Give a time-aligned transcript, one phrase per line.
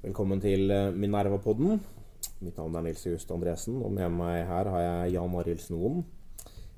[0.00, 1.74] Velkommen til eh, Minerva-podden.
[2.40, 5.98] Mitt navn er Nils Just Andresen, og med meg her har jeg Jan Arild Snoen,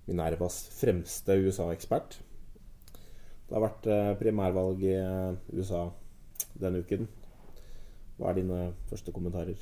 [0.09, 2.17] Minervas fremste USA-ekspert.
[3.47, 5.85] Det har vært eh, primærvalg i eh, USA
[6.59, 7.07] denne uken.
[8.17, 8.57] Hva er dine
[8.91, 9.61] første kommentarer?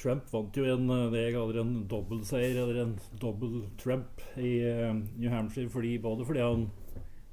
[0.00, 4.54] Trump vant jo en, det jeg kaller en dobbeltseier, eller en dobbel Trump, i
[5.18, 5.68] New Hampshire.
[5.68, 6.64] Fordi, både fordi han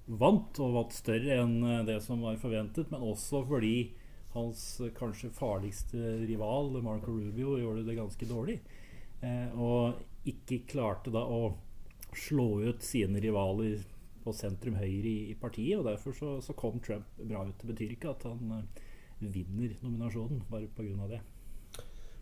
[0.07, 3.77] vant og var større enn det som var forventet, men også fordi
[4.35, 8.59] hans eh, kanskje farligste rival, Marco Rubio, gjorde det ganske dårlig.
[9.21, 11.55] Eh, og ikke klarte da å
[12.17, 13.79] slå ut sine rivaler
[14.27, 15.79] på sentrum høyre i, i partiet.
[15.79, 17.55] og Derfor så, så, kom Trump bra ut.
[17.61, 18.83] Det betyr ikke at han eh,
[19.23, 21.09] vinner nominasjonen bare pga.
[21.13, 21.21] det.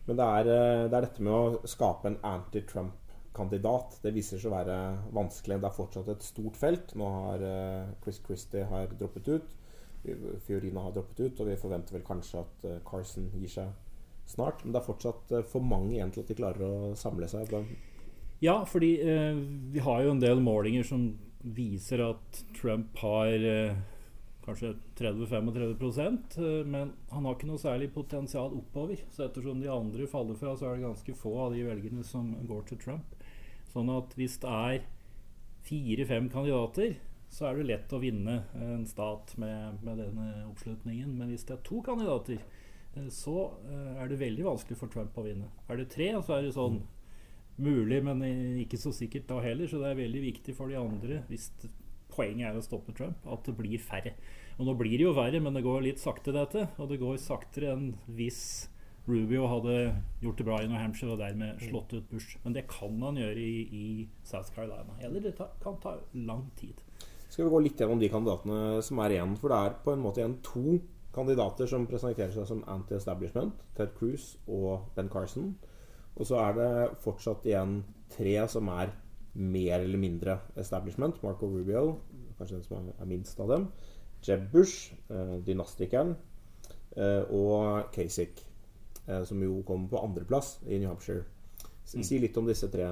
[0.05, 3.99] Men det er, eh, det er, dette med å skape en anti-Trump-kandidat.
[4.03, 4.79] Det viser seg å være
[5.17, 5.59] vanskelig.
[5.61, 6.95] Det er fortsatt et stort felt.
[6.99, 9.55] Nå har eh, Chris Christie har droppet ut.
[10.45, 13.73] Fiorina har droppet ut, og vi forventer vel kanskje at eh, Carson gir seg
[14.29, 14.63] snart.
[14.63, 17.51] Men det er fortsatt eh, for mange igjen til at de klarer å samle seg.
[18.43, 19.41] Ja, fordi eh,
[19.73, 21.09] vi har jo en del målinger som
[21.55, 23.77] viser at Trump har eh,
[24.45, 29.01] kanskje 30-35 eh, men han har ikke noe særlig potensial oppover.
[29.13, 32.33] Så ettersom de andre faller fra, så er det ganske få av de velgerne som
[32.47, 33.17] går til Trump.
[33.73, 34.85] Sånn at hvis det er
[35.65, 36.95] fire-fem kandidater
[37.29, 41.15] så er det lett å vinne en stat med, med denne oppslutningen.
[41.17, 42.41] Men hvis det er to kandidater,
[42.95, 45.49] eh, så eh, er det veldig vanskelig for Trump å vinne.
[45.69, 46.83] Er det tre, så er det sånn
[47.55, 48.21] mulig, men
[48.61, 49.69] ikke så sikkert da heller.
[49.71, 51.49] Så det er veldig viktig for de andre, hvis
[52.15, 54.15] poenget er å stoppe Trump, at det blir færre.
[54.55, 56.69] Og nå blir det jo verre, men det går litt sakte, dette.
[56.79, 58.69] Og det går saktere enn hvis
[59.05, 59.75] Rubio hadde
[60.23, 62.39] gjort det bra i New Hampshire og dermed slått ut Bush.
[62.45, 63.85] Men det kan han gjøre i, i
[64.25, 64.95] South Carolina.
[65.03, 66.81] Eller det kan ta lang tid
[67.35, 69.33] skal vi gå litt gjennom de kandidatene som er igjen.
[69.35, 70.77] For det er på en måte igjen to
[71.15, 73.59] kandidater som presenterer seg som anti-establishment.
[73.75, 75.49] Ted Cruz og Ben Carson.
[76.15, 76.69] Og så er det
[77.03, 77.81] fortsatt igjen
[78.15, 78.93] tre som er
[79.35, 81.19] mer eller mindre establishment.
[81.27, 81.97] Marco Rubio,
[82.39, 83.67] kanskje den som er minst av dem.
[84.23, 86.15] Jeb Bush, eh, dynastikeren.
[86.95, 88.45] Eh, og Kasich,
[89.09, 91.27] eh, som jo kommer på andreplass i New Hampshire.
[91.83, 92.21] Si mm.
[92.21, 92.87] litt om disse tre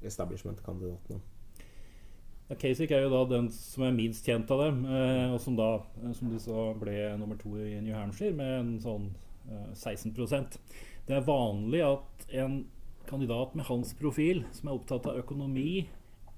[0.00, 1.35] establishment-kandidatene.
[2.46, 5.56] Ja, Kasich er jo da den som er minst kjent av dem, eh, og som
[5.58, 9.08] da eh, som du sa, ble nummer to i New Hampshire med en sånn
[9.50, 10.58] eh, 16%
[11.08, 12.60] Det er vanlig at en
[13.06, 15.86] kandidat med hans profil, som er opptatt av økonomi,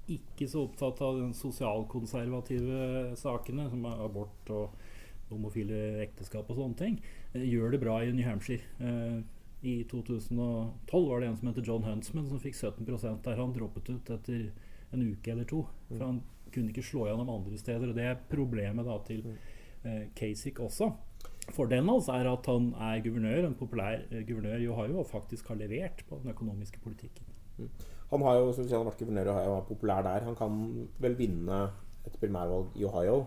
[0.09, 4.73] ikke så opptatt av den sosialkonservative sakene, som er abort og
[5.29, 6.97] homofile ekteskap og sånne ting,
[7.35, 8.65] eh, gjør det bra i New Hampshire.
[8.81, 9.21] Eh,
[9.61, 13.35] I 2012 var det en som heter John Huntsman, som fikk 17% der.
[13.35, 14.51] Han droppet ut etter
[14.93, 15.63] en uke eller to.
[15.89, 16.21] For han
[16.53, 17.91] kunne ikke slå gjennom andre steder.
[17.91, 20.91] Og det er problemet da til eh, Kasich også.
[21.55, 25.49] Fordelen hans er at han er guvernør, en populær eh, guvernør i Ohio, og faktisk
[25.49, 27.25] har levert på den økonomiske politikken.
[27.57, 27.71] Mm.
[28.09, 30.05] Han har jo, som du sier, han har vært guvernør i Ohio og er populær
[30.05, 30.25] der.
[30.29, 30.63] Han kan
[31.01, 31.59] vel vinne
[32.07, 33.19] et primærvalg i Ohio.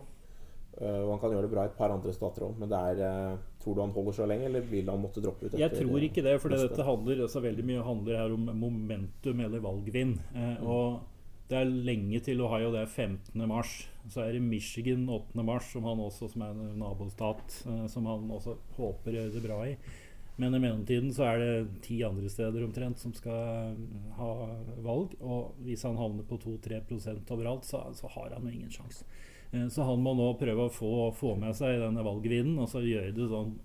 [0.73, 2.79] Uh, og han kan gjøre det bra i et par andre stater òg, men det
[2.79, 5.57] er, uh, tror du han holder så lenge, eller vil han måtte droppe ut?
[5.61, 9.61] Jeg tror ikke det, for dette handler altså, veldig mye handler her om momentum eller
[9.61, 10.15] valgvinn.
[10.33, 10.65] Uh, mm.
[10.65, 11.12] Og
[11.51, 13.49] det er lenge til Ohio, det er 15.
[13.49, 13.75] mars.
[14.11, 15.43] Så er det Michigan 8.
[15.47, 19.45] mars, som han også som er en nabostat, eh, som han også håper gjør det
[19.45, 19.77] bra i.
[20.41, 23.75] Men i mellomtiden så er det ti andre steder omtrent som skal
[24.17, 24.31] ha
[24.85, 25.13] valg.
[25.21, 29.05] Og hvis han havner på 2-3% overalt, så, så, har han jo ingen sjanse.
[29.53, 32.85] Eh, så han må nå prøve å få, få med seg denne valgvinden og så
[32.85, 33.59] gjøre det sånn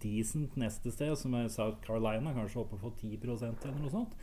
[0.00, 4.16] decent neste sted, som er South Carolina, kanskje oppe på 10% eller noe sånt.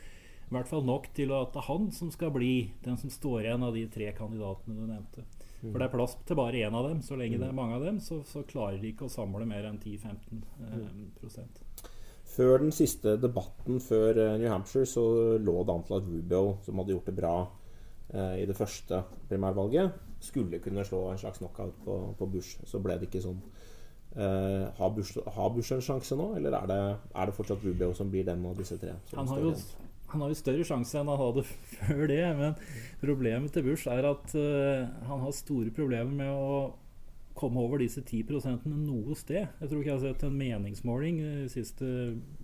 [0.52, 2.54] I hvert fall nok til at det er han som skal bli
[2.84, 5.24] den som står igjen av de tre kandidatene du nevnte.
[5.62, 7.00] For det er plass til bare én av dem.
[7.06, 9.64] Så lenge det er mange av dem, så, så klarer de ikke å samle mer
[9.70, 11.62] enn 10-15 eh,
[12.34, 15.04] Før den siste debatten før eh, New Hampshire så
[15.40, 17.34] lå det an til at Rubio, som hadde gjort det bra
[18.12, 22.60] eh, i det første primærvalget, skulle kunne slå en slags knockout på, på Bush.
[22.68, 23.40] Så ble det ikke sånn.
[24.12, 26.82] Eh, har, Bush, har, Bush, en sjanse nå, eller er det,
[27.14, 28.98] er det fortsatt Rubio som blir den av disse tre?
[29.14, 29.54] Han har jo
[30.12, 31.44] han har jo større sjanse enn han hadde
[31.76, 32.22] før det.
[32.38, 32.56] Men
[33.00, 36.62] problemet til Bush er at uh, han har store problemer med å
[37.38, 39.48] komme over disse 10% noe sted.
[39.60, 41.86] Jeg tror ikke jeg har sett en meningsmåling de siste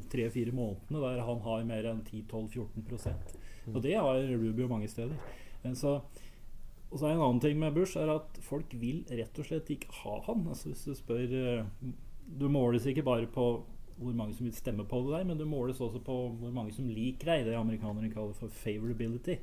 [0.09, 3.75] tre-fire månedene der han har mer enn 10-12-14 mm.
[3.75, 5.12] Og det har Rubio mange steder.
[5.76, 5.99] Så,
[6.88, 9.69] og så er en annen ting med Bush er at folk vil rett og slett
[9.75, 10.47] ikke ha han.
[10.49, 11.91] Altså hvis Du spør uh,
[12.29, 13.50] Du måles ikke bare på
[13.98, 16.88] hvor mange som vil stemme på der, men det måles også på hvor mange som
[16.88, 17.46] liker deg.
[17.46, 19.40] Det amerikanerne kaller for favorability.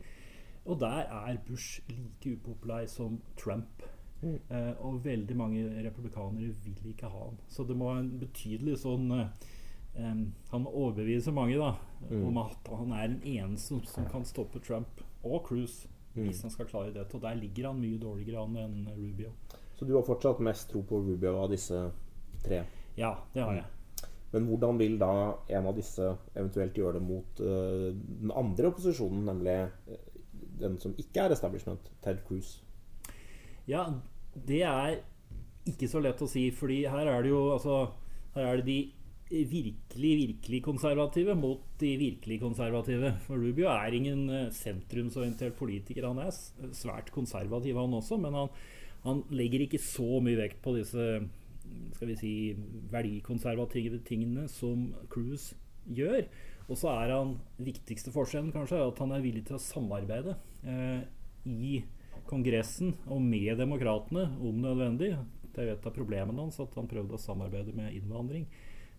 [0.66, 3.86] Og der er Bush like upopulær som Trump
[4.22, 4.40] Mm.
[4.50, 7.38] Eh, og veldig mange republikanere vil ikke ha han.
[7.48, 9.28] Så det må være en betydelig sånn eh,
[10.52, 11.74] Han overbeviser mange da
[12.10, 12.24] mm.
[12.28, 16.26] om at han er den eneste som, som kan stoppe Trump og Cruise mm.
[16.26, 17.06] hvis han skal klare det.
[17.14, 19.36] Og der ligger han mye dårligere an enn Rubio.
[19.76, 21.86] Så du har fortsatt mest tro på Rubio av disse
[22.46, 22.64] tre?
[22.98, 23.72] Ja, det har jeg.
[24.36, 25.14] Men hvordan vil da
[25.56, 29.56] en av disse eventuelt gjøre det mot uh, den andre opposisjonen, nemlig
[29.88, 30.02] uh,
[30.60, 32.58] den som ikke er establishment, Ted Cruz?
[33.70, 33.88] Ja,
[34.36, 35.00] det er
[35.66, 37.80] ikke så lett å si, fordi her er det jo altså
[38.36, 38.80] Her er det de
[39.30, 43.14] virkelig, virkelig konservative mot de virkelig konservative.
[43.26, 46.10] For Rubio er ingen eh, sentrumsorientert politiker.
[46.12, 46.36] Han er
[46.76, 48.52] svært konservativ, han også, men han,
[49.06, 51.08] han legger ikke så mye vekt på disse
[51.96, 52.34] skal vi si,
[52.92, 56.26] verdikonservative tingene som Cruise gjør.
[56.66, 61.04] Og så er han viktigste forskjellen kanskje at han er villig til å samarbeide eh,
[61.46, 61.76] i
[62.26, 65.14] Kongressen og med demokratene om nødvendig.
[65.54, 68.48] Det er jo et av problemene hans at han prøvde å samarbeide med innvandring.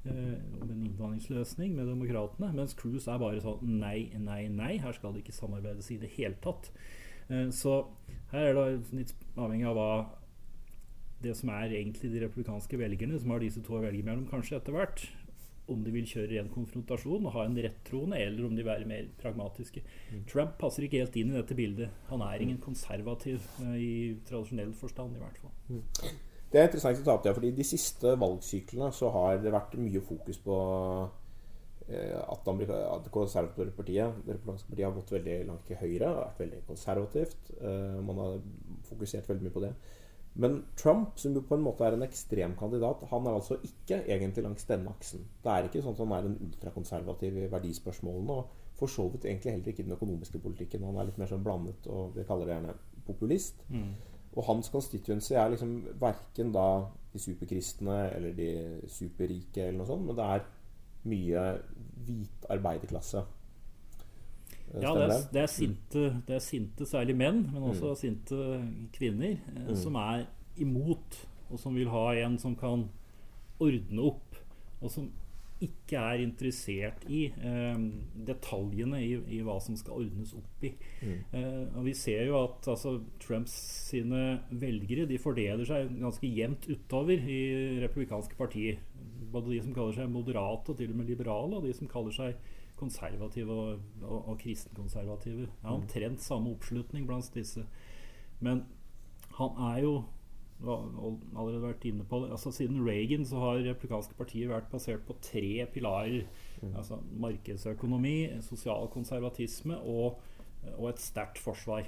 [0.06, 2.52] Eh, om en innvandringsløsning med demokratene.
[2.54, 4.76] Mens Cruise er bare sånn nei, nei, nei.
[4.82, 6.70] Her skal det ikke samarbeides i det hele tatt.
[7.26, 7.80] Eh, så
[8.30, 9.90] her er det litt avhengig av hva
[11.24, 14.58] det som er egentlig de republikanske velgerne, som har disse to å velge mellom, kanskje
[14.58, 15.06] etter hvert,
[15.72, 18.88] om de vil kjøre ren konfrontasjon og ha en rettroende, eller om de vil være
[18.88, 19.82] mer pragmatiske.
[20.12, 20.22] Mm.
[20.30, 22.04] Trump passer ikke helt inn i dette bildet.
[22.12, 25.54] Han er ingen konservativ uh, i tradisjonell forstand, i hvert fall.
[25.68, 25.82] Mm.
[26.52, 29.74] Det er interessant å ta opp det, fordi de siste valgsyklene så har det vært
[29.82, 35.66] mye fokus på uh, at, det konservative partiet, det republikanske partiet har gått veldig langt
[35.66, 37.54] til høyre, har vært veldig konservativt.
[37.58, 38.38] Uh, man har
[38.86, 39.74] fokusert veldig mye på det.
[40.36, 44.02] Men Trump, som jo på en måte er en ekstrem kandidat, han er altså ikke
[44.04, 45.22] egentlig langs denne aksen.
[45.44, 49.24] Det er ikke sånn at han er en ultrakonservativ i verdispørsmålene, og for så vidt
[49.24, 50.84] egentlig heller ikke i den økonomiske politikken.
[50.84, 53.64] Han er litt mer sånn blandet, og vi kaller det gjerne populist.
[53.72, 53.94] Mm.
[54.36, 56.66] Og hans constituency er liksom verken da
[57.14, 58.50] de superkristne eller de
[58.92, 60.44] superrike eller noe sånt, men det er
[61.06, 61.46] mye
[62.04, 63.22] hvit arbeiderklasse.
[64.74, 67.98] Ja, det er, det, er sinte, det er, sinte, særlig menn, men også mm.
[68.00, 68.38] sinte
[68.96, 69.76] kvinner, eh, mm.
[69.78, 70.26] som er
[70.60, 71.20] imot,
[71.50, 72.88] og som vil ha en som kan
[73.62, 74.36] ordne opp,
[74.82, 75.06] og som
[75.64, 77.78] ikke er interessert i eh,
[78.28, 80.74] detaljene i, i, hva som skal ordnes opp i.
[81.00, 81.14] Mm.
[81.38, 83.54] Eh, og Vi ser jo at altså, Trumps
[83.86, 87.40] sine velgere de fordeler seg ganske jevnt utover i
[87.80, 88.82] republikanske partier.
[89.32, 92.12] Både de som kaller seg moderate og til og med liberale, og de som kaller
[92.14, 92.36] seg
[92.76, 95.46] konservative og, og, og kristenkonservative.
[95.46, 97.64] Det er omtrent samme oppslutning blant disse.
[98.40, 98.64] Men
[99.38, 99.96] han er jo
[100.64, 102.30] allerede vært inne på det.
[102.32, 106.24] Altså, siden Reagan så har republikanske partier vært basert på tre pilarer.
[106.62, 106.72] Mm.
[106.72, 110.20] Altså Markedsøkonomi, sosial konservatisme og,
[110.76, 111.84] og et sterkt forsvar.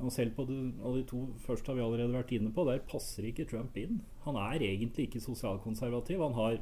[0.00, 2.64] Og selv på de, de, to første har vi allerede vært inne på.
[2.64, 4.00] Der passer ikke Trump inn.
[4.24, 6.22] Han er egentlig ikke sosialkonservativ.
[6.24, 6.56] Han har,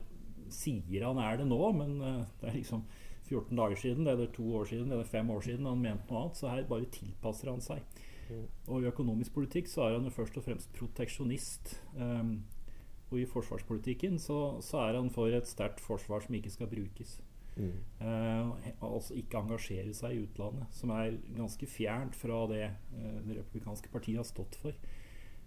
[0.50, 2.82] sier han er det nå, men uh, det er liksom
[3.32, 6.38] 14 dager siden, eller to år siden, eller fem år siden han mente noe annet.
[6.38, 8.00] Så her bare tilpasser han seg.
[8.30, 8.46] Mm.
[8.68, 11.74] Og i økonomisk politikk så er han jo først og fremst proteksjonist.
[11.96, 12.42] Um,
[13.12, 17.18] og i forsvarspolitikken så, så, er han for et sterkt forsvar som ikke skal brukes.
[17.56, 17.74] Mm.
[18.00, 23.36] Uh, altså ikke engasjere seg i utlandet, som er ganske fjernt fra det uh, det
[23.42, 24.76] republikanske partiet har stått for.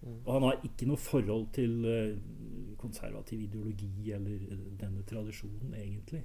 [0.02, 0.20] Mm.
[0.20, 4.46] Og han har ikke noe forhold til uh, konservativ ideologi eller
[4.78, 6.22] denne tradisjonen, egentlig.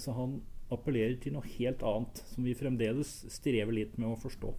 [0.00, 0.40] så han
[0.74, 4.52] appellerer til noe helt annet, som vi fremdeles strever litt med å forstå.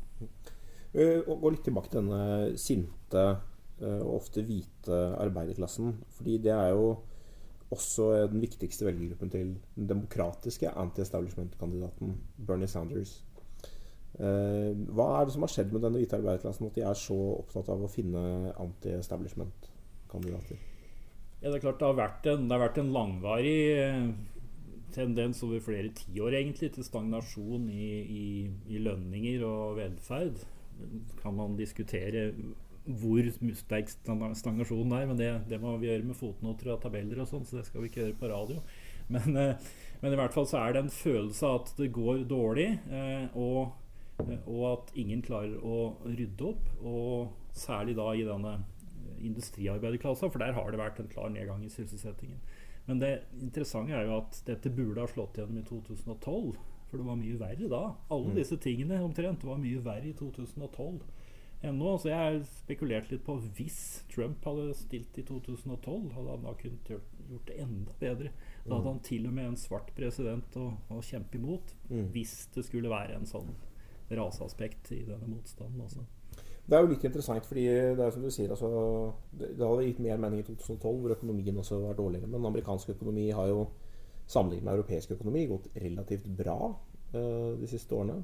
[0.95, 5.99] Uh, gå litt tilbake til denne sinte uh, og ofte hvite arbeiderklassen.
[6.17, 6.85] fordi det er jo
[7.69, 12.15] også den viktigste velgergruppen til den demokratiske anti-establishment-kandidaten
[12.47, 13.19] Bernie Sanders.
[14.17, 17.19] Uh, hva er det som har skjedd med denne hvite arbeiderklassen, at de er så
[17.37, 18.21] opptatt av å finne
[18.57, 20.57] anti-establishment-kandidater?
[21.39, 23.59] Ja, det er klart det har vært en, det har vært en langvarig
[24.96, 28.25] tendens over flere tiår egentlig til stagnasjon i, i,
[28.69, 30.41] i, lønninger og velferd.
[31.22, 32.29] Kan man diskutere
[32.89, 33.27] hvor
[33.60, 37.43] sterk stagnasjonen er, men det, det, må vi gjøre med fotnoter og tabeller og sånn,
[37.46, 38.63] så det skal vi ikke gjøre på radio.
[39.10, 39.69] Men, eh,
[40.01, 43.38] men, i hvert fall så er det en følelse av at det går dårlig, eh,
[43.38, 43.75] og,
[44.39, 46.69] og at ingen klarer å rydde opp.
[46.81, 48.60] Og særlig da i denne
[49.19, 52.39] industriarbeiderklassa, for der har det vært en klar nedgang i sysselsettingen.
[52.88, 56.57] Men det interessante er jo at dette burde ha slått gjennom i 2012.
[56.89, 57.83] For det var mye verre da.
[58.09, 58.38] Alle mm.
[58.39, 61.03] disse tingene omtrent var mye verre i 2012
[61.65, 61.93] enn nå.
[62.00, 63.79] Så jeg har spekulert litt på hvis
[64.12, 68.31] Trump hadde stilt i 2012, hadde han da kunnet gjort, det enda bedre.
[68.63, 68.91] Da hadde mm.
[68.93, 71.75] han til og med en svart president å, å kjempe imot.
[71.91, 72.07] Mm.
[72.15, 73.51] Hvis det skulle være en sånn
[74.09, 75.83] raseaspekt i denne motstanden.
[75.86, 76.05] Også.
[76.69, 77.63] Det er jo litt interessant, fordi
[77.97, 78.69] det er som du sier, altså,
[79.33, 82.29] det, det hadde gitt mer mening i 2012, hvor økonomien også var dårligere.
[82.29, 83.63] Men amerikansk økonomi har jo
[84.29, 88.19] sammenlignet med europeisk økonomi gått relativt bra uh, de siste årene.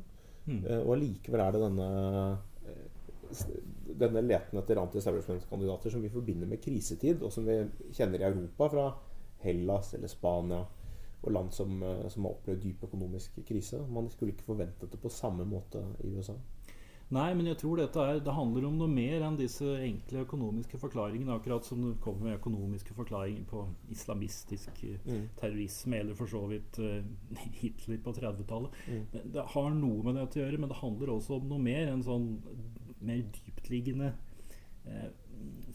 [0.46, 0.60] Mm.
[0.62, 3.56] Uh, og allikevel er det denne uh,
[4.06, 7.58] denne leten etter anti-establishment-kandidater som vi forbinder med krisetid, og som vi
[7.98, 8.86] kjenner i Europa fra
[9.42, 10.62] Hellas eller Spania
[11.26, 11.80] og land som,
[12.14, 13.80] som har opplevd dyp økonomisk krise.
[13.90, 16.36] Man skulle ikke forventet det på samme måte i USA.
[17.14, 20.80] Nei, men jeg tror dette er, det handler om noe mer enn disse enkle økonomiske
[20.82, 21.36] forklaringene.
[21.38, 23.62] Akkurat som det kommer med økonomiske forklaringer på
[23.94, 25.28] islamistisk eh, mm.
[25.38, 27.06] terrorisme, eller for så vidt uh,
[27.62, 28.82] Hitler på 30-tallet.
[28.90, 29.06] Mm.
[29.14, 31.94] Det, det, har noe med det å gjøre, men det handler også om noe mer.
[31.94, 32.30] En sånn
[33.06, 34.16] mer dyptliggende
[34.90, 35.10] uh,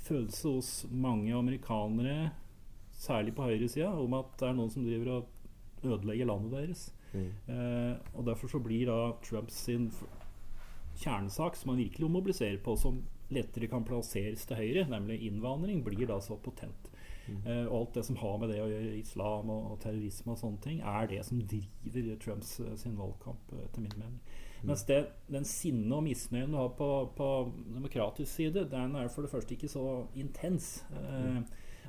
[0.03, 2.33] følelse hos mange amerikanere,
[3.01, 6.89] særlig på høyresida, om at det er noen som driver og ødelegger landet deres.
[7.15, 7.31] Mm.
[7.47, 9.93] Uh, og Derfor så blir da Trumps sin
[11.00, 16.09] kjernesak som man virkelig mobiliserer på, som lettere kan plasseres til høyre, nemlig innvandring, blir
[16.11, 16.90] da så potent.
[17.30, 17.40] Mm.
[17.47, 20.40] Uh, og alt det som har med det å gjøre, islam og, og, terrorisme og
[20.40, 24.21] sånne ting, er det som driver Trumps uh, sin valgkamp, uh, etter min mening.
[24.61, 24.66] Mm.
[24.73, 27.30] Mens det, den sinne og misnøyen du har på, på,
[27.71, 29.85] demokratisk side, den er for det første ikke så
[30.19, 30.80] intens.
[30.92, 31.47] Mm.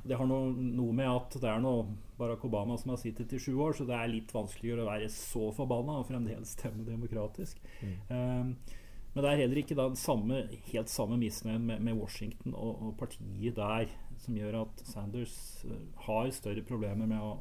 [0.07, 1.83] Det har noe, noe, med at det er noe
[2.17, 5.09] Barack Obama som har sittet i sju år, så det er litt vanskeligere å være
[5.13, 7.59] så forbanna og fremdeles stemme demokratisk.
[7.83, 8.55] Mm.
[9.13, 12.91] Men det er heller ikke den samme, helt samme misnøyen med, med, Washington og, og,
[12.99, 13.91] partiet der
[14.23, 15.35] som gjør at Sanders
[15.67, 15.75] uh,
[16.05, 17.39] har større problemer med å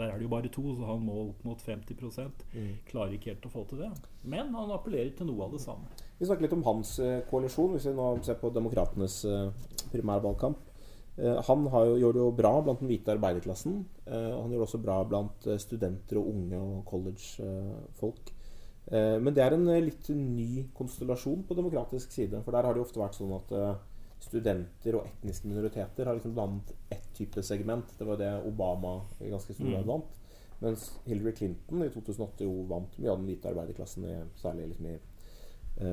[0.00, 2.68] Der er det jo bare to, så han må opp mot 50 mm.
[2.88, 3.90] Klarer ikke helt å få til det.
[4.22, 5.90] Men han appellerer til noe av det samme.
[6.16, 9.50] Vi snakker litt om hans uh, koalisjon, hvis vi nå ser på demokratenes uh,
[9.92, 10.66] primærvalgkamp.
[11.20, 13.74] Han jo, gjør det jo bra blant den hvite arbeiderklassen.
[14.06, 18.30] han gjør det også bra blant studenter og unge og college-folk.
[18.90, 22.42] Eh, men det er en eh, litt ny konstellasjon på demokratisk side.
[22.44, 23.74] For der har det ofte vært sånn at eh,
[24.20, 27.94] studenter og etniske minoriteter har liksom dannet ett type segment.
[27.98, 29.92] Det var det Obama i ganske stor grad mm.
[29.92, 30.18] vant.
[30.60, 34.04] Mens Hillary Clinton i 2008 jo vant mye av den hvite arbeiderklassen,
[34.36, 34.98] særlig liksom i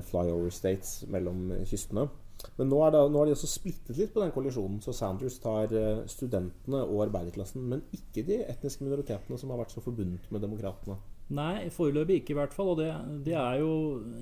[0.03, 2.09] flyover states mellom kystene.
[2.57, 4.79] Men nå, det, nå har de også splittet litt på den kollisjonen.
[4.83, 9.75] Så Sanders tar uh, studentene og arbeiderklassen, men ikke de etniske minoritetene som har vært
[9.75, 10.97] så forbundet med demokratene.
[11.35, 12.71] Nei, foreløpig ikke i hvert fall.
[12.73, 12.91] Og det,
[13.25, 13.71] det, er jo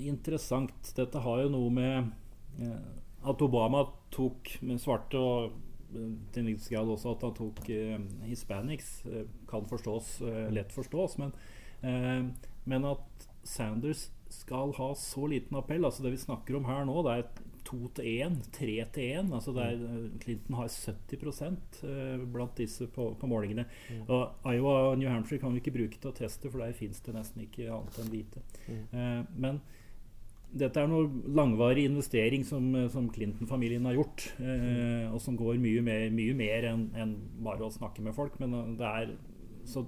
[0.02, 0.74] interessant.
[0.96, 2.10] Dette har jo noe med
[2.62, 2.80] eh,
[3.30, 5.52] at Obama tok svarte, og
[5.94, 7.96] eh, til en viss grad også at han tok eh,
[8.26, 11.18] hispanics, eh, kan forstås, eh, lett forstås.
[11.22, 11.34] Men,
[11.86, 16.82] eh, men, at Sanders skal ha så liten appell altså Det vi snakker om her
[16.88, 19.32] nå, det er to til én, tre til én.
[19.34, 20.18] Altså der mm.
[20.22, 21.42] Clinton har 70
[21.84, 23.66] eh, blant disse på, på målingene.
[23.90, 24.04] Mm.
[24.06, 27.02] Og Iowa og New Hampshire kan vi ikke bruke til å teste, for der fins
[27.04, 28.44] det nesten ikke annet enn hvite.
[28.66, 28.84] Mm.
[28.92, 29.60] Eh, men
[30.56, 34.28] dette er noe langvarig investering som, som Clinton-familien har gjort.
[34.40, 38.38] Eh, og som går mye mer, mye mer enn en bare å snakke med folk.
[38.42, 39.16] Men eh, det er
[39.66, 39.82] så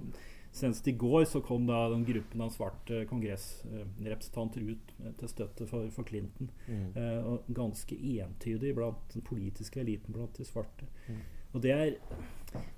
[0.51, 5.91] Senest i går så kom da den gruppen av svarte kongressrepresentanter ut til støtte for,
[5.93, 6.49] for Clinton.
[6.65, 6.87] Mm.
[6.97, 10.89] Eh, og ganske entydig blant den politiske eliten blant de svarte.
[11.07, 11.21] Mm.
[11.53, 11.93] Og det er,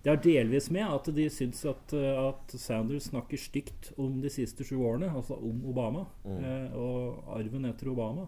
[0.04, 4.68] det er, delvis med at de syns at, at, Sanders snakker stygt om de siste
[4.68, 6.38] sju årene, altså om Obama mm.
[6.40, 8.28] eh, og arven etter Obama.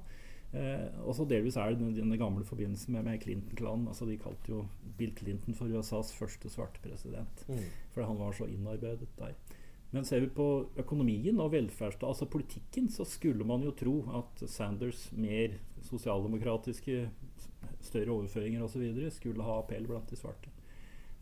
[0.53, 3.87] Eh, og så delvis er det den, den gamle forbindelsen med, med Clinton-klanen.
[3.89, 4.61] Altså De kalte jo
[4.99, 7.45] Bill Clinton for USAs første svarte president.
[7.49, 7.65] Mm.
[7.93, 9.33] Fordi han var så innarbeidet der.
[9.93, 10.47] Men ser vi på
[10.81, 17.03] økonomien og velferdsstaten, altså politikken, så skulle man jo tro at Sanders mer sosialdemokratiske,
[17.83, 18.87] større overføringer osv.
[19.13, 20.49] skulle ha appell blant de svarte.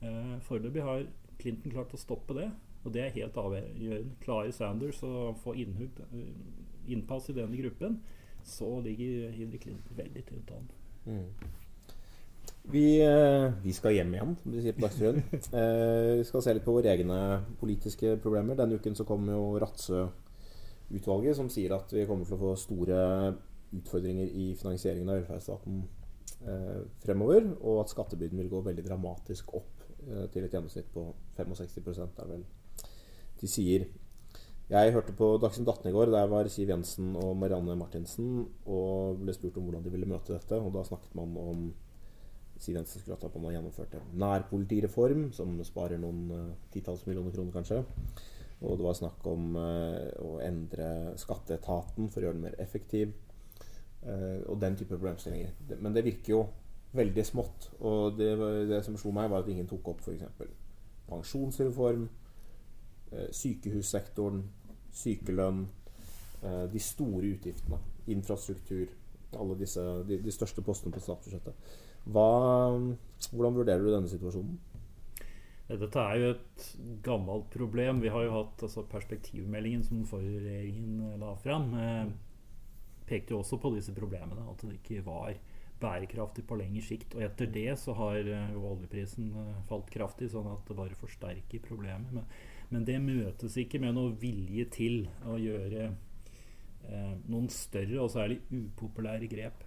[0.01, 1.03] Eh, Foreløpig har
[1.41, 2.47] Clinton klart å stoppe det,
[2.85, 4.15] og det er helt avgjørende.
[4.23, 6.31] Klarer Sanders å få innhugg, eh,
[6.95, 7.99] innpass i denne gruppen,
[8.47, 10.71] så ligger Hillary Clinton veldig tynt an.
[11.05, 11.27] Mm.
[12.71, 15.23] Vi, eh, vi, skal hjem igjen, som de sier på Dagsrevyen.
[15.61, 17.17] Eh, vi skal se litt på våre egne
[17.59, 18.57] politiske problemer.
[18.59, 23.01] Denne uken så kommer jo Ratsø-utvalget, som sier at vi kommer til å få store
[23.71, 25.81] utfordringer i finansieringen av velferdsstaten
[26.45, 31.07] eh, fremover, og at skattebyrden vil gå veldig dramatisk opp eh, til et gjennomsnitt på
[31.39, 32.45] 65 er vel
[33.41, 33.87] de sier.
[34.71, 36.09] Jeg hørte på Dagsnytt 18 i går.
[36.13, 40.31] Der var Siv Jensen og Marianne Martinsen og ble spurt om hvordan de ville møte
[40.31, 40.55] dette.
[40.55, 41.65] Og da snakket man om
[42.55, 47.35] Siv Jensen skulle at man har gjennomført en nærpolitireform som sparer noen uh, titalls millioner
[47.35, 47.81] kroner, kanskje.
[48.61, 50.87] Og det var snakk om uh, å endre
[51.19, 53.11] skatteetaten for å gjøre den mer effektiv.
[54.05, 55.51] Uh, og den type problemstillinger.
[55.83, 56.45] Men det virker jo
[56.95, 57.73] veldig smått.
[57.83, 58.31] Og det,
[58.71, 60.47] det som slo meg, var at ingen tok opp f.eks.
[61.11, 62.07] pensjonsreform,
[63.35, 64.45] sykehussektoren,
[64.91, 65.65] sykelønn,
[66.41, 67.77] de store utgiftene,
[68.09, 68.89] infrastruktur,
[69.37, 71.73] alle disse, de, de største postene på statsbudsjettet.
[72.09, 74.57] Hvordan vurderer du denne situasjonen?
[75.71, 76.65] Dette er jo et
[77.05, 78.01] gammelt problem.
[78.03, 82.11] Vi har jo hatt altså, Perspektivmeldingen som forrige regjeringen la fram, eh,
[83.07, 84.49] pekte jo også på disse problemene.
[84.51, 85.37] At det ikke var
[85.81, 87.15] bærekraftig på lengre sikt.
[87.15, 90.99] Og etter det så har eh, jo oljeprisen eh, falt kraftig, sånn at det bare
[90.99, 92.11] forsterker problemet.
[92.17, 92.27] Men,
[92.71, 98.39] men det møtes ikke med noe vilje til å gjøre eh, noen større og særlig
[98.47, 99.65] upopulære grep.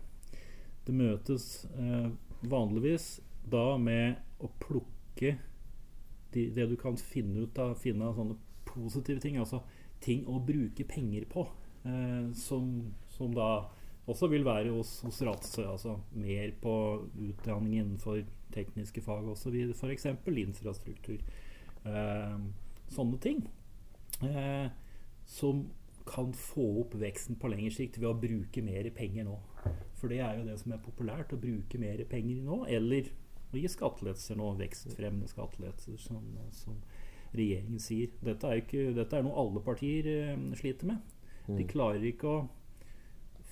[0.84, 2.08] Det møtes eh,
[2.48, 3.18] vanligvis
[3.50, 5.36] da med å plukke
[6.34, 9.62] de, det du kan finne ut av finne av sånne positive ting, altså
[10.04, 11.46] ting å bruke penger på,
[11.86, 12.72] eh, som,
[13.14, 13.66] som, da
[14.10, 15.64] også vil være hos, hos Ratse.
[15.64, 16.74] Altså mer på
[17.28, 19.56] utdanning innenfor tekniske fag osv.
[19.76, 20.10] F.eks.
[20.26, 21.22] infrastruktur.
[21.84, 22.36] Eh,
[22.96, 23.44] sånne ting.
[24.22, 24.68] Eh,
[25.26, 25.66] som
[26.06, 29.38] kan få opp veksten på lengre sikt ved å bruke mer penger nå.
[29.96, 32.64] For det er jo det som er populært, å bruke mer penger nå.
[32.68, 33.08] Eller
[33.54, 36.76] å gi skattelettelser nå, vekstfremmende skattelettelser, som, som,
[37.34, 38.12] regjeringen sier.
[38.22, 41.14] Dette er, ikke, dette er noe alle partier eh, sliter med.
[41.48, 41.68] De Mm.
[41.68, 42.48] klarer ikke å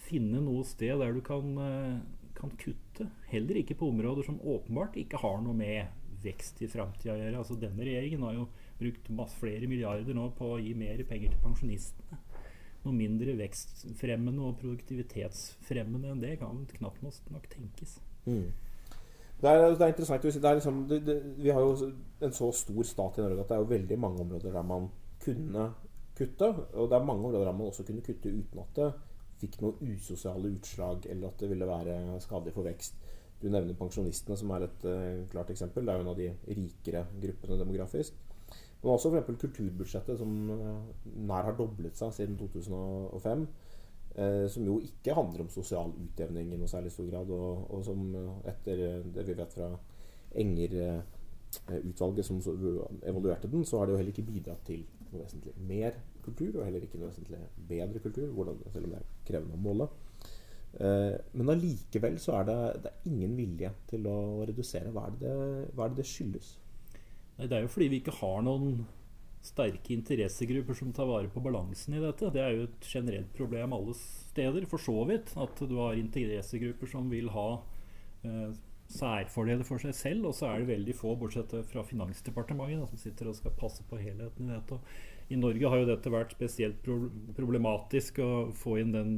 [0.07, 1.99] finne noe sted der du kan, eh,
[2.39, 3.09] kan kutte.
[3.29, 5.89] Heller ikke på områder som åpenbart ikke har noe med
[6.23, 7.39] vekst i framtida å gjøre.
[7.43, 8.47] Altså, denne regjeringen har jo
[8.83, 12.21] brukt masse, flere milliarder nå på å gi mer penger til pensjonistene.
[12.83, 18.01] Noe mindre vekstfremmende og produktivitetsfremmende enn det kan knapt nok tenkes.
[18.27, 18.51] Mm.
[19.43, 20.27] Det, er, det er interessant.
[20.27, 23.57] Det er liksom, det, vi har jo en så stor stat i Norge at det
[23.57, 24.91] er jo veldig mange områder der man
[25.23, 25.71] kunne
[26.19, 26.51] kutte.
[26.75, 28.91] Og det er mange områder der man også kunne kutte uten at det
[29.43, 33.01] fikk noen usosiale utslag, eller at det ville være skadelig for vekst.
[33.43, 35.83] Du nevner pensjonistene, som er et uh, klart eksempel.
[35.87, 38.21] Det er jo en av de rikere gruppene demografisk.
[38.83, 39.39] Men også f.eks.
[39.41, 40.81] kulturbudsjettet, som uh,
[41.29, 43.47] nær har doblet seg siden 2005.
[44.13, 47.85] Eh, som jo ikke handler om sosial utjevning i noe særlig stor grad, og, og
[47.87, 49.71] som eh, etter det vi vet fra
[50.43, 52.43] Enger-utvalget som
[53.09, 56.67] evaluerte den, så har det jo heller ikke bidratt til noe vesentlig mer kultur, og
[56.67, 57.41] heller ikke noe vesentlig
[57.71, 59.89] bedre kultur, hvordan, selv om det er krevende å måle.
[60.77, 64.93] Eh, men allikevel så er det, det er ingen vilje til å redusere.
[64.93, 65.35] Hva er det,
[65.73, 66.53] hva er det, det skyldes?
[67.43, 68.85] Nei, Det er jo fordi vi ikke har noen
[69.43, 72.31] sterke interessegrupper som tar vare på balansen i dette.
[72.31, 75.33] Det er jo et generelt problem alle steder, for så vidt.
[75.35, 77.49] At du har interessegrupper som vil ha
[78.23, 78.53] eh,
[78.93, 83.03] særfordeler for seg selv, og så er det veldig få, bortsett fra Finansdepartementet, da, som
[83.03, 84.79] sitter og skal passe på helheten i dette.
[85.35, 86.79] I Norge har jo dette vært spesielt
[87.35, 89.17] problematisk å få inn den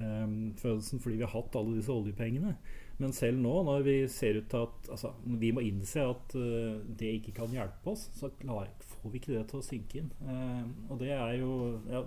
[0.00, 2.54] realitetsfølelsen fordi vi har hatt alle disse oljepengene.
[2.98, 6.78] Men selv nå, når vi ser ut til at altså, vi må innse at uh,
[6.98, 10.12] det ikke kan hjelpe oss, så klar, får vi ikke det til å synke inn.
[10.22, 11.56] Uh, og det er jo
[11.90, 12.04] ja,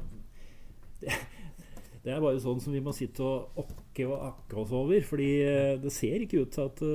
[1.02, 1.18] det,
[2.06, 5.04] det, er bare sånn som vi må sitte og okke og akke oss over.
[5.04, 6.88] fordi uh, det ser ikke ut til at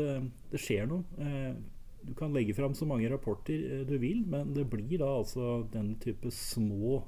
[0.52, 1.04] det skjer noe.
[2.02, 5.94] du kan legge fram så mange rapporter du vil, men det blir da altså den
[6.02, 7.02] type små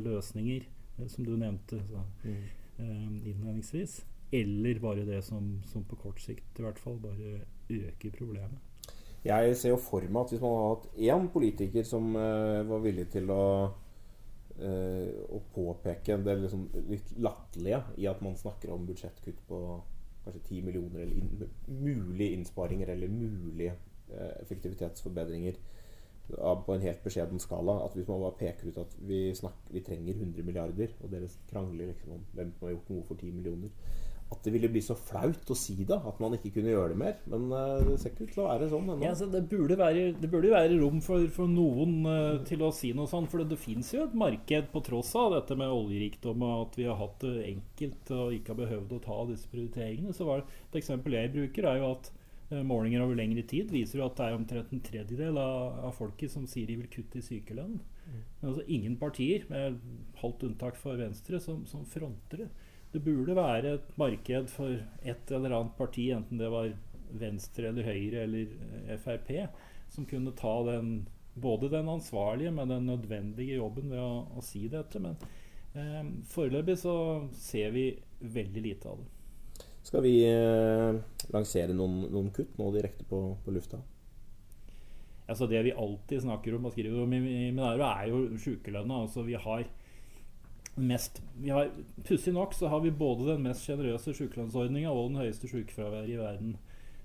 [0.00, 0.64] løsninger
[1.06, 2.57] som du nevnte så, mm.
[2.78, 8.58] Innledningsvis eller bare det som, som, på kort sikt i hvert fall bare øker problemet.
[9.24, 12.82] Jeg ser jo for meg at hvis man hadde hatt én politiker som uh, var
[12.84, 13.44] villig til å,
[14.60, 19.62] uh, å påpeke det liksom litt latterlige i at man snakker om budsjettkutt på
[20.24, 23.74] kanskje 10 millioner, eller in mulige innsparinger eller mulige
[24.12, 25.58] uh, effektivitetsforbedringer
[26.28, 27.78] på en helt beskjeden skala.
[27.84, 31.30] At hvis man bare peker ut at vi, snakker, vi trenger 100 milliarder, og dere
[31.50, 33.72] krangler liksom om hvem som har gjort noe for 10 millioner
[34.28, 35.96] at det ville bli så flaut å si det.
[35.96, 37.14] At man ikke kunne gjøre det mer.
[37.32, 39.06] Men uh, det ser ikke ut til å være sånn ennå.
[39.06, 42.92] Ja, det, burde være, det burde være rom for, for noen uh, til å si
[42.96, 43.30] noe sånt.
[43.32, 46.78] For det, det fins jo et marked på tross av dette med oljerikdom og at
[46.80, 50.16] vi har hatt det enkelt og ikke har behøvd å ta disse prioriteringene.
[50.16, 52.12] Så var det, Et eksempel jeg bruker, er jo at
[52.64, 56.32] målinger over lengre tid viser jo at det er omtrent en tredjedel av, av folket
[56.32, 57.76] som sier de vil kutte i sykelønn.
[58.08, 58.22] Mm.
[58.40, 59.76] Men altså ingen partier, med
[60.22, 62.50] halvt unntak for Venstre, som, som fronter det
[62.92, 66.70] det burde være et marked for et eller annet parti, enten det var
[67.20, 69.32] Venstre eller Høyre eller Frp,
[69.92, 74.66] som kunne ta den, både den ansvarlige, men den nødvendige jobben ved å, å si
[74.72, 75.00] dette.
[75.04, 75.20] Men
[75.74, 76.00] eh,
[76.32, 76.96] foreløpig så
[77.36, 79.12] ser vi veldig lite av det.
[79.86, 80.98] Skal vi eh,
[81.32, 83.80] lansere noen, noen, kutt nå direkte på, på lufta?
[85.28, 89.02] Altså Det vi alltid snakker om og skriver om i Minaro, er jo sykelønna.
[89.04, 89.66] Altså vi har
[90.78, 91.22] mest
[92.06, 96.18] Pussig nok så har vi både den mest sjenerøse sjukelønnsordninga og den høyeste sjukefraværet i
[96.20, 96.56] verden.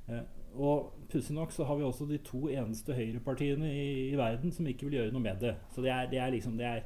[0.07, 4.51] Eh, og pussig nok så har vi også de to eneste høyrepartiene i, i, verden
[4.53, 5.55] som ikke vil gjøre noe med det.
[5.73, 6.83] Så det er, det er liksom det er,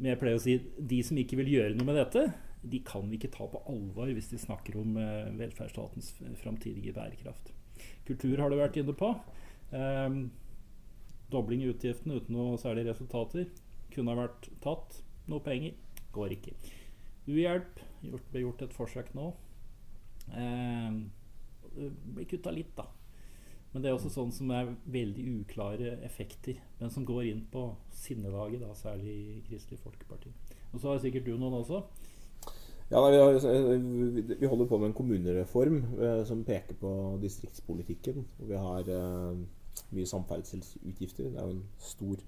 [0.00, 0.56] jeg pleier å si,
[0.90, 2.26] De som ikke vil gjøre noe med dette,
[2.62, 7.52] de kan vi ikke ta på alvor hvis de snakker om eh, velferdsstatens framtidige bærekraft.
[8.08, 9.14] Kultur har du vært inne på.
[9.72, 10.18] Eh,
[11.32, 13.48] dobling i utgiftene uten noe særlig resultater.
[13.94, 15.00] Kunne ha vært tatt.
[15.30, 15.76] Noe penger.
[16.12, 16.56] Går ikke.
[17.30, 17.80] Uhjelp.
[18.04, 19.30] Gjort, ble gjort et forsøk nå.
[20.36, 21.00] Eh,
[21.70, 22.88] blir kutta litt, da.
[23.70, 27.68] Men det er også sånn som er veldig uklare effekter, men som går inn på
[27.94, 30.32] sinnelaget, da, særlig Kristelig Folkeparti.
[30.72, 31.84] Og så har sikkert du noen også?
[32.90, 38.24] Ja, nei, vi, har, vi, holder på med en kommunereform eh, som peker på distriktspolitikken.
[38.42, 39.36] Og vi har eh,
[39.94, 41.28] mye samferdselsutgifter.
[41.30, 42.24] Det er jo en stor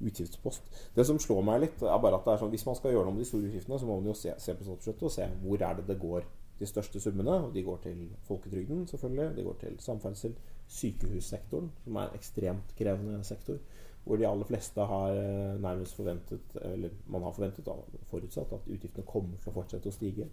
[0.00, 0.66] utgiftspost.
[0.96, 3.06] Det som slår meg litt, er bare at det er sånn, hvis man skal gjøre
[3.06, 5.28] noe med de store utgiftene, så må man jo se, se på statsbudsjettet og se
[5.44, 6.26] hvor er det det går
[6.58, 7.36] de største summene.
[7.46, 9.30] Og de går til folketrygden, selvfølgelig.
[9.36, 10.34] De går til samferdsel.
[10.70, 13.58] Sykehussektoren, som er en ekstremt krevende sektor.
[14.04, 18.70] Hvor de aller fleste har eh, nærmest forventet, eller man har forventet, da, forutsatt, at
[18.70, 20.30] utgiftene kommer til å fortsette å stige.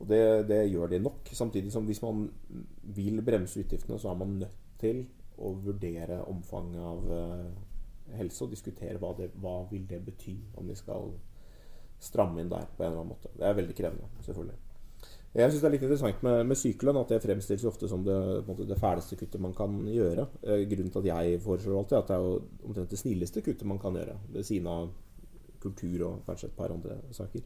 [0.00, 1.30] Og det, det, gjør de nok.
[1.32, 2.26] Samtidig som hvis man
[2.96, 5.06] vil bremse utgiftene, så er man nødt til
[5.38, 10.68] å vurdere omfanget av uh, helse og diskutere hva det hva vil det bety om
[10.68, 11.10] vi skal
[12.00, 13.32] stramme inn der på en eller annen måte.
[13.36, 14.58] Det er veldig krevende, selvfølgelig.
[15.36, 18.16] Jeg syns det er litt interessant med, med sykelønn at det fremstilles ofte som det,
[18.70, 20.24] det fæleste kuttet man kan gjøre.
[20.46, 22.38] Eh, grunnen til at jeg foreslår alltid at det er jo
[22.70, 24.14] omtrent det snilleste kuttet man kan gjøre.
[24.32, 24.86] Ved siden av
[25.60, 27.44] kultur og kanskje et par andre saker.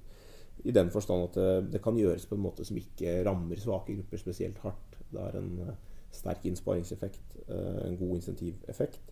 [0.71, 3.97] I den forstand at det, det, kan gjøres på en måte som ikke rammer svake
[3.97, 5.01] grupper spesielt hardt.
[5.11, 5.75] Det har en uh,
[6.15, 9.11] sterk innsparingseffekt, en god insentiveffekt.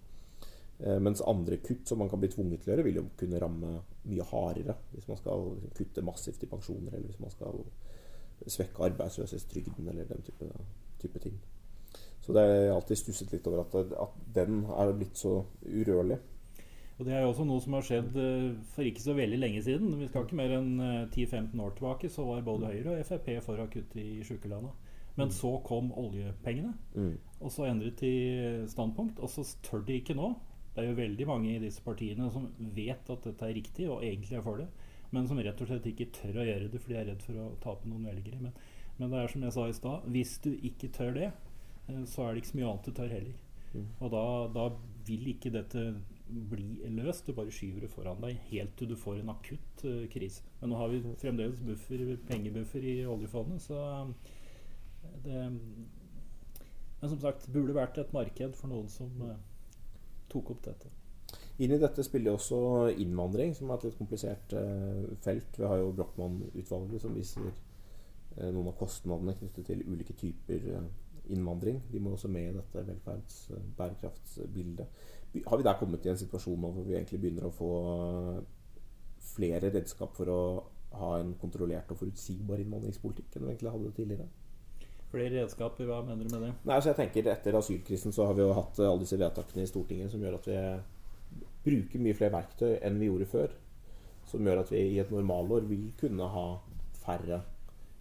[1.03, 3.71] Mens andre kutt som man kan bli tvunget til å gjøre, vil jo kunne ramme
[4.07, 4.77] mye hardere.
[4.93, 7.64] Hvis man skal kutte massivt i pensjoner, eller hvis man skal
[8.46, 10.48] svekke arbeidsløshetstrygden eller den type,
[11.03, 11.38] type, ting.
[12.20, 16.18] Så det er alltid stusset litt over at, at, den er blitt så urørlig.
[16.98, 19.62] Og Det er jo også noe som har skjedd eh, for ikke så veldig lenge
[19.62, 19.94] siden.
[20.01, 20.72] Vi skal ikke mer enn
[21.14, 24.72] 10-15 eh, år tilbake, så var både Høyre og Frp for å kutte i sjukelønna.
[25.18, 25.35] Men mm.
[25.35, 27.14] så kom oljepengene, mm.
[27.40, 29.22] og så endret de standpunkt.
[29.22, 30.33] Og så tør de ikke nå.
[30.74, 34.03] Det er jo veldig mange i disse partiene som vet at dette er riktig, og
[34.03, 34.68] egentlig er for det
[35.14, 37.40] men som rett og slett ikke tør å gjøre det fordi de er redd for
[37.40, 38.40] å tape noen velgere.
[38.42, 38.57] Men,
[38.99, 41.31] men det er som jeg sa i stad, hvis du ikke tør det,
[41.88, 43.38] eh, så er det ikke så mye annet du tør heller.
[43.73, 43.88] Mm.
[44.01, 44.23] Og da,
[44.55, 44.68] da,
[45.09, 45.83] vil ikke dette
[46.29, 47.25] bli løst.
[47.25, 50.44] Du bare skyver det foran deg helt til du får en akutt uh, krise.
[50.61, 54.11] Men nå har vi fremdeles buffer, pengebuffer i oljefondet, så uh,
[55.25, 55.47] det
[57.01, 59.38] Men som sagt, burde vært et marked for noen som uh,
[60.29, 60.92] tok opp dette.
[61.59, 62.59] Inn i dette spiller også
[63.03, 65.59] innvandring, som er et litt komplisert uh, felt.
[65.59, 70.87] Vi har jo Brochmann-utvalget, som viser uh, noen av kostnadene knyttet til ulike typer uh,
[71.35, 71.81] innvandring.
[71.90, 74.87] De må også med i dette velferdsbærekraftsbildet.
[75.47, 77.73] Har vi der kommet i en situasjon nå hvor vi egentlig begynner å få
[79.35, 80.42] flere redskap for å
[80.99, 84.29] ha en kontrollert og forutsigbar innvandringspolitikk enn vi egentlig hadde tidligere?
[85.09, 86.53] Flere redskaper, hva mener du med det?
[86.68, 89.71] Nei, altså jeg tenker Etter asylkrisen så har vi jo hatt alle disse vedtakene i
[89.71, 90.57] Stortinget som gjør at vi
[91.64, 93.55] bruker mye flere verktøy enn vi gjorde før.
[94.29, 96.49] Som gjør at vi i et normalår vil kunne ha
[97.01, 97.42] færre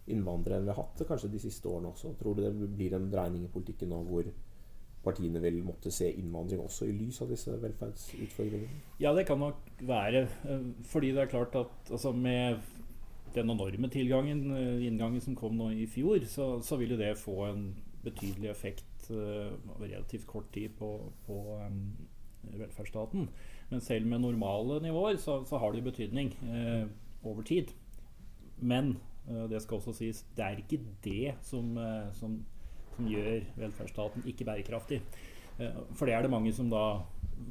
[0.08, 2.14] innvandrere enn vi har hatt kanskje de siste årene også.
[2.20, 4.28] Tror du det blir en dreining i politikken nå hvor
[5.04, 8.82] partiene vil måtte se innvandring også i lys av disse velferdsutfordringene?
[9.00, 10.26] Ja, det kan nok være.
[10.90, 12.58] Fordi det er klart at altså med
[13.34, 17.44] den enorme tilgangen, eh, inngangen som kom nå i fjor, så, så vil det få
[17.50, 17.68] en
[18.04, 20.90] betydelig effekt uh, relativt kort tid på,
[21.26, 21.90] på um,
[22.42, 23.28] velferdsstaten.
[23.70, 26.86] Men selv med normale nivåer så, så har det betydning eh,
[27.22, 27.74] over tid.
[28.60, 28.96] Men
[29.28, 32.38] eh, det skal også sies, det er ikke det som, eh, som,
[32.96, 35.02] som gjør velferdsstaten ikke bærekraftig.
[35.58, 37.02] Eh, for det er det mange som da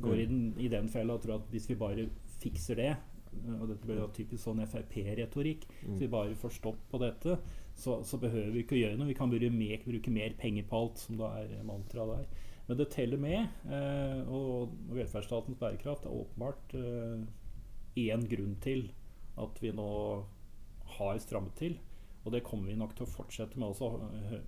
[0.02, 2.08] går i den, i den fella og tror at hvis vi bare
[2.41, 2.89] fikser det,
[3.38, 5.67] eh, og dette blir typisk sånn Frp-retorikk.
[5.69, 5.88] Mm.
[5.91, 7.38] Hvis vi bare får stopp på dette,
[7.78, 9.12] så, så, behøver vi ikke å gjøre noe.
[9.12, 12.45] Vi kan bruke mer, bruke mer penger på alt, som da er mantraet der.
[12.67, 13.47] Men det teller med.
[13.71, 18.89] Eh, og velferdsstatens bærekraft er åpenbart én eh, grunn til
[19.39, 19.91] at vi nå
[20.97, 21.77] har strammet til.
[22.25, 23.93] Og det kommer vi nok til å fortsette med også.
[24.19, 24.41] Eh,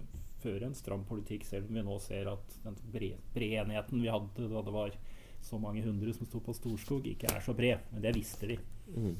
[0.43, 4.51] føre en stram politikk, selv om vi nå ser at den brede, enigheten vi hadde
[4.51, 4.93] da det var
[5.43, 7.88] så mange hundre som sto på Storskog, ikke er så bred.
[7.93, 8.60] Men det visste vi.
[8.95, 9.17] Mm.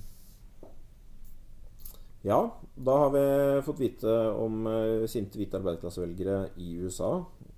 [2.28, 2.40] Ja,
[2.76, 3.26] da har vi
[3.64, 4.66] fått vite om
[5.08, 7.14] sinte hvite arbeiderklassevelgere i USA.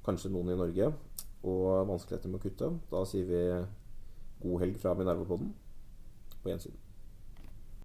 [0.05, 0.91] Kanskje noen i Norge
[1.43, 2.69] og vanskeligheter med å kutte.
[2.91, 3.41] Da sier vi
[4.43, 5.53] god helg fra Minervapodden.
[6.41, 6.80] På gjensyn.